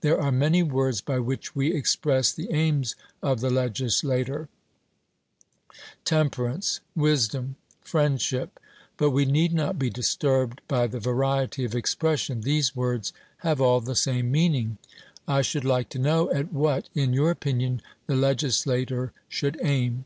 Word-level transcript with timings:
There 0.00 0.20
are 0.20 0.30
many 0.30 0.62
words 0.62 1.00
by 1.00 1.18
which 1.18 1.56
we 1.56 1.74
express 1.74 2.30
the 2.30 2.52
aims 2.52 2.94
of 3.20 3.40
the 3.40 3.50
legislator, 3.50 4.48
temperance, 6.04 6.78
wisdom, 6.94 7.56
friendship; 7.80 8.60
but 8.96 9.10
we 9.10 9.24
need 9.24 9.52
not 9.52 9.80
be 9.80 9.90
disturbed 9.90 10.60
by 10.68 10.86
the 10.86 11.00
variety 11.00 11.64
of 11.64 11.74
expression, 11.74 12.42
these 12.42 12.76
words 12.76 13.12
have 13.38 13.60
all 13.60 13.80
the 13.80 13.96
same 13.96 14.30
meaning. 14.30 14.78
'I 15.26 15.42
should 15.42 15.64
like 15.64 15.88
to 15.88 15.98
know 15.98 16.32
at 16.32 16.52
what 16.52 16.88
in 16.94 17.12
your 17.12 17.32
opinion 17.32 17.82
the 18.06 18.14
legislator 18.14 19.12
should 19.28 19.58
aim.' 19.62 20.04